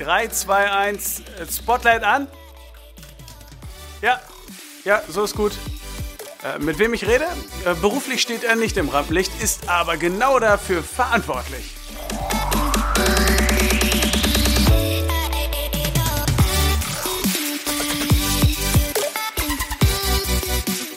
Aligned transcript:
3, 0.00 0.28
2, 0.28 0.72
1, 0.72 1.22
Spotlight 1.54 2.02
an. 2.04 2.26
Ja, 4.00 4.18
ja, 4.84 5.02
so 5.06 5.24
ist 5.24 5.36
gut. 5.36 5.52
Äh, 6.42 6.58
mit 6.58 6.78
wem 6.78 6.94
ich 6.94 7.06
rede? 7.06 7.26
Äh, 7.66 7.74
beruflich 7.74 8.22
steht 8.22 8.42
er 8.42 8.56
nicht 8.56 8.78
im 8.78 8.88
Rampenlicht, 8.88 9.30
ist 9.42 9.68
aber 9.68 9.98
genau 9.98 10.38
dafür 10.38 10.82
verantwortlich. 10.82 11.74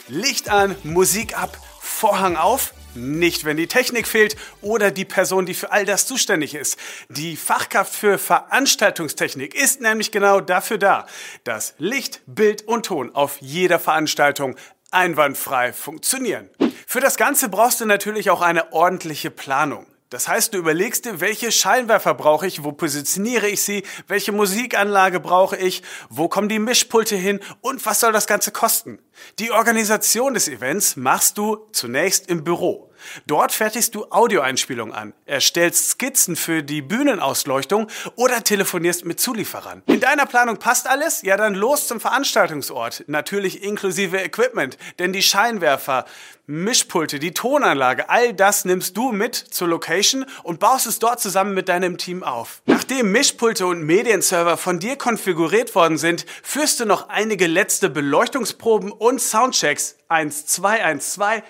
Licht 0.08 0.48
an, 0.48 0.76
Musik 0.82 1.36
ab, 1.36 1.58
Vorhang 1.78 2.36
auf. 2.36 2.72
Nicht, 2.94 3.44
wenn 3.44 3.56
die 3.56 3.66
Technik 3.66 4.06
fehlt 4.06 4.36
oder 4.60 4.90
die 4.90 5.04
Person, 5.04 5.46
die 5.46 5.54
für 5.54 5.72
all 5.72 5.84
das 5.84 6.06
zuständig 6.06 6.54
ist. 6.54 6.78
Die 7.08 7.36
Fachkraft 7.36 7.94
für 7.94 8.18
Veranstaltungstechnik 8.18 9.54
ist 9.54 9.80
nämlich 9.80 10.12
genau 10.12 10.40
dafür 10.40 10.78
da, 10.78 11.06
dass 11.42 11.74
Licht, 11.78 12.22
Bild 12.26 12.62
und 12.68 12.86
Ton 12.86 13.14
auf 13.14 13.38
jeder 13.40 13.78
Veranstaltung 13.78 14.56
einwandfrei 14.90 15.72
funktionieren. 15.72 16.48
Für 16.86 17.00
das 17.00 17.16
Ganze 17.16 17.48
brauchst 17.48 17.80
du 17.80 17.86
natürlich 17.86 18.30
auch 18.30 18.42
eine 18.42 18.72
ordentliche 18.72 19.30
Planung. 19.30 19.86
Das 20.14 20.28
heißt, 20.28 20.54
du 20.54 20.58
überlegst 20.58 21.06
dir, 21.06 21.20
welche 21.20 21.50
Scheinwerfer 21.50 22.14
brauche 22.14 22.46
ich, 22.46 22.62
wo 22.62 22.70
positioniere 22.70 23.48
ich 23.48 23.62
sie, 23.62 23.82
welche 24.06 24.30
Musikanlage 24.30 25.18
brauche 25.18 25.56
ich, 25.56 25.82
wo 26.08 26.28
kommen 26.28 26.48
die 26.48 26.60
Mischpulte 26.60 27.16
hin 27.16 27.40
und 27.62 27.84
was 27.84 27.98
soll 27.98 28.12
das 28.12 28.28
Ganze 28.28 28.52
kosten. 28.52 29.00
Die 29.40 29.50
Organisation 29.50 30.34
des 30.34 30.46
Events 30.46 30.94
machst 30.94 31.36
du 31.36 31.66
zunächst 31.72 32.28
im 32.28 32.44
Büro. 32.44 32.92
Dort 33.26 33.52
fertigst 33.52 33.94
du 33.94 34.06
Audioeinspielungen 34.10 34.94
an, 34.94 35.14
erstellst 35.26 35.90
Skizzen 35.90 36.36
für 36.36 36.62
die 36.62 36.82
Bühnenausleuchtung 36.82 37.88
oder 38.16 38.42
telefonierst 38.44 39.04
mit 39.04 39.20
Zulieferern. 39.20 39.82
In 39.86 40.00
deiner 40.00 40.26
Planung 40.26 40.58
passt 40.58 40.88
alles? 40.88 41.22
Ja, 41.22 41.36
dann 41.36 41.54
los 41.54 41.86
zum 41.86 42.00
Veranstaltungsort. 42.00 43.04
Natürlich 43.06 43.62
inklusive 43.62 44.18
Equipment, 44.18 44.78
denn 44.98 45.12
die 45.12 45.22
Scheinwerfer, 45.22 46.04
Mischpulte, 46.46 47.18
die 47.18 47.32
Tonanlage, 47.32 48.10
all 48.10 48.34
das 48.34 48.66
nimmst 48.66 48.96
du 48.98 49.12
mit 49.12 49.34
zur 49.34 49.68
Location 49.68 50.26
und 50.42 50.60
baust 50.60 50.86
es 50.86 50.98
dort 50.98 51.18
zusammen 51.18 51.54
mit 51.54 51.70
deinem 51.70 51.96
Team 51.96 52.22
auf. 52.22 52.60
Nachdem 52.66 53.12
Mischpulte 53.12 53.66
und 53.66 53.82
Medienserver 53.82 54.58
von 54.58 54.78
dir 54.78 54.96
konfiguriert 54.96 55.74
worden 55.74 55.96
sind, 55.96 56.26
führst 56.42 56.80
du 56.80 56.84
noch 56.84 57.08
einige 57.08 57.46
letzte 57.46 57.88
Beleuchtungsproben 57.88 58.92
und 58.92 59.22
Soundchecks 59.22 59.96
1, 60.08 60.44
2, 60.44 60.84
1, 60.84 61.12
2 61.14 61.42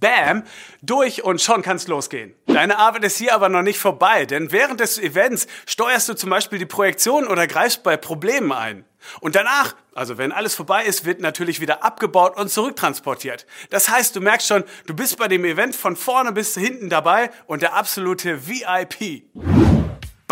Bam, 0.00 0.44
durch 0.82 1.22
und 1.22 1.40
schon 1.40 1.62
kann's 1.62 1.86
losgehen. 1.88 2.34
Deine 2.46 2.78
Arbeit 2.78 3.04
ist 3.04 3.18
hier 3.18 3.34
aber 3.34 3.48
noch 3.48 3.62
nicht 3.62 3.78
vorbei, 3.78 4.26
denn 4.26 4.52
während 4.52 4.80
des 4.80 4.98
Events 4.98 5.46
steuerst 5.66 6.08
du 6.08 6.14
zum 6.14 6.30
Beispiel 6.30 6.58
die 6.58 6.66
Projektion 6.66 7.26
oder 7.26 7.46
greifst 7.46 7.82
bei 7.82 7.96
Problemen 7.96 8.52
ein. 8.52 8.84
Und 9.20 9.34
danach, 9.34 9.74
also 9.94 10.18
wenn 10.18 10.32
alles 10.32 10.54
vorbei 10.54 10.84
ist, 10.84 11.04
wird 11.04 11.20
natürlich 11.20 11.60
wieder 11.60 11.84
abgebaut 11.84 12.36
und 12.36 12.50
zurücktransportiert. 12.50 13.46
Das 13.70 13.88
heißt, 13.88 14.14
du 14.16 14.20
merkst 14.20 14.46
schon, 14.46 14.64
du 14.86 14.94
bist 14.94 15.18
bei 15.18 15.28
dem 15.28 15.44
Event 15.44 15.74
von 15.76 15.96
vorne 15.96 16.32
bis 16.32 16.54
hinten 16.54 16.88
dabei 16.88 17.30
und 17.46 17.62
der 17.62 17.74
absolute 17.74 18.46
VIP. 18.46 19.24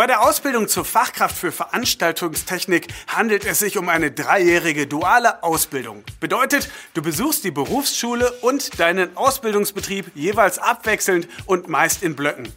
Bei 0.00 0.06
der 0.06 0.22
Ausbildung 0.22 0.66
zur 0.66 0.86
Fachkraft 0.86 1.36
für 1.36 1.52
Veranstaltungstechnik 1.52 2.88
handelt 3.06 3.44
es 3.44 3.58
sich 3.58 3.76
um 3.76 3.90
eine 3.90 4.10
dreijährige 4.10 4.86
duale 4.86 5.42
Ausbildung. 5.42 6.04
Bedeutet, 6.20 6.70
du 6.94 7.02
besuchst 7.02 7.44
die 7.44 7.50
Berufsschule 7.50 8.32
und 8.40 8.80
deinen 8.80 9.14
Ausbildungsbetrieb 9.14 10.12
jeweils 10.14 10.58
abwechselnd 10.58 11.28
und 11.44 11.68
meist 11.68 12.02
in 12.02 12.16
Blöcken. 12.16 12.50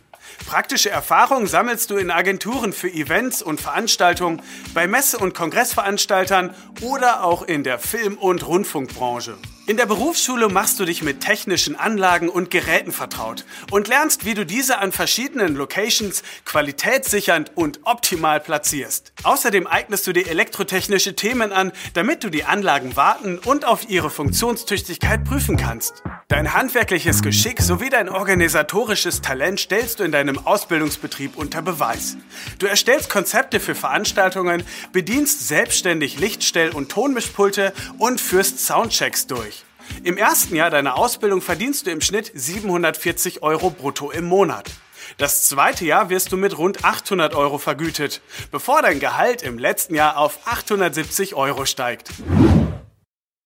Praktische 0.47 0.89
Erfahrung 0.89 1.45
sammelst 1.45 1.89
du 1.89 1.97
in 1.97 2.11
Agenturen 2.11 2.71
für 2.71 2.87
Events 2.87 3.41
und 3.41 3.59
Veranstaltungen, 3.59 4.41
bei 4.73 4.87
Messe- 4.87 5.17
und 5.17 5.33
Kongressveranstaltern 5.33 6.55
oder 6.79 7.25
auch 7.25 7.41
in 7.41 7.65
der 7.65 7.77
Film- 7.77 8.17
und 8.17 8.47
Rundfunkbranche. 8.47 9.37
In 9.65 9.77
der 9.77 9.85
Berufsschule 9.85 10.49
machst 10.49 10.81
du 10.81 10.83
dich 10.83 11.03
mit 11.03 11.21
technischen 11.21 11.77
Anlagen 11.77 12.27
und 12.27 12.51
Geräten 12.51 12.91
vertraut 12.91 13.45
und 13.71 13.87
lernst, 13.87 14.25
wie 14.25 14.33
du 14.33 14.45
diese 14.45 14.79
an 14.79 14.91
verschiedenen 14.91 15.55
Locations 15.55 16.21
qualitätssichernd 16.43 17.53
und 17.55 17.79
optimal 17.83 18.41
platzierst. 18.41 19.13
Außerdem 19.23 19.65
eignest 19.65 20.05
du 20.05 20.11
dir 20.11 20.27
elektrotechnische 20.27 21.15
Themen 21.15 21.53
an, 21.53 21.71
damit 21.93 22.25
du 22.25 22.29
die 22.29 22.43
Anlagen 22.43 22.97
warten 22.97 23.39
und 23.39 23.63
auf 23.63 23.89
ihre 23.89 24.09
Funktionstüchtigkeit 24.09 25.23
prüfen 25.23 25.55
kannst. 25.55 26.03
Dein 26.27 26.53
handwerkliches 26.53 27.21
Geschick 27.21 27.61
sowie 27.61 27.89
dein 27.89 28.09
organisatorisches 28.09 29.21
Talent 29.21 29.61
stellst 29.61 29.99
du 29.99 30.03
in 30.03 30.11
deinem 30.11 30.45
Ausbildungsbetrieb 30.45 31.37
unter 31.37 31.61
Beweis. 31.61 32.17
Du 32.59 32.65
erstellst 32.65 33.09
Konzepte 33.09 33.61
für 33.61 33.75
Veranstaltungen, 33.75 34.63
bedienst 34.91 35.47
selbstständig 35.47 36.19
Lichtstell- 36.19 36.71
und 36.71 36.89
Tonmischpulte 36.89 37.71
und 37.97 38.19
führst 38.19 38.59
Soundchecks 38.65 39.27
durch. 39.27 39.62
Im 40.03 40.17
ersten 40.17 40.55
Jahr 40.55 40.69
deiner 40.69 40.97
Ausbildung 40.97 41.41
verdienst 41.41 41.87
du 41.87 41.91
im 41.91 42.01
Schnitt 42.01 42.31
740 42.33 43.41
Euro 43.43 43.69
brutto 43.69 44.11
im 44.11 44.25
Monat. 44.25 44.69
Das 45.17 45.43
zweite 45.47 45.85
Jahr 45.85 46.09
wirst 46.09 46.31
du 46.31 46.37
mit 46.37 46.57
rund 46.57 46.83
800 46.83 47.35
Euro 47.35 47.57
vergütet, 47.57 48.21
bevor 48.51 48.81
dein 48.81 48.99
Gehalt 48.99 49.43
im 49.43 49.57
letzten 49.57 49.95
Jahr 49.95 50.17
auf 50.17 50.39
870 50.45 51.35
Euro 51.35 51.65
steigt. 51.65 52.09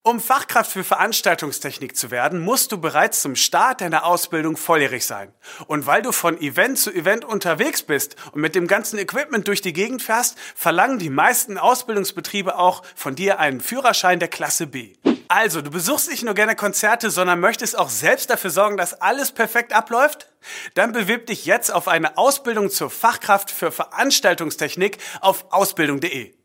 Um 0.07 0.21
Fachkraft 0.21 0.71
für 0.71 0.85
Veranstaltungstechnik 0.85 1.97
zu 1.97 2.11
werden, 2.11 2.39
musst 2.39 2.71
du 2.71 2.77
bereits 2.77 3.21
zum 3.21 3.35
Start 3.35 3.81
deiner 3.81 4.05
Ausbildung 4.05 4.55
volljährig 4.55 5.05
sein. 5.05 5.33
Und 5.65 5.85
weil 5.85 6.01
du 6.01 6.13
von 6.13 6.39
Event 6.39 6.79
zu 6.79 6.93
Event 6.93 7.25
unterwegs 7.25 7.83
bist 7.83 8.15
und 8.31 8.39
mit 8.39 8.55
dem 8.55 8.67
ganzen 8.67 8.99
Equipment 8.99 9.49
durch 9.49 9.59
die 9.59 9.73
Gegend 9.73 10.01
fährst, 10.01 10.37
verlangen 10.55 10.97
die 10.97 11.09
meisten 11.09 11.57
Ausbildungsbetriebe 11.57 12.57
auch 12.57 12.83
von 12.95 13.15
dir 13.15 13.39
einen 13.39 13.59
Führerschein 13.59 14.19
der 14.19 14.29
Klasse 14.29 14.67
B. 14.67 14.95
Also, 15.29 15.61
du 15.61 15.71
besuchst 15.71 16.09
nicht 16.09 16.23
nur 16.23 16.33
gerne 16.33 16.55
Konzerte, 16.55 17.09
sondern 17.09 17.39
möchtest 17.39 17.77
auch 17.77 17.89
selbst 17.89 18.29
dafür 18.29 18.49
sorgen, 18.49 18.77
dass 18.77 19.01
alles 19.01 19.31
perfekt 19.31 19.73
abläuft? 19.73 20.31
Dann 20.73 20.93
bewirb 20.93 21.27
dich 21.27 21.45
jetzt 21.45 21.69
auf 21.71 21.87
eine 21.87 22.17
Ausbildung 22.17 22.69
zur 22.69 22.89
Fachkraft 22.89 23.51
für 23.51 23.71
Veranstaltungstechnik 23.71 24.97
auf 25.19 25.51
ausbildung.de. 25.51 26.36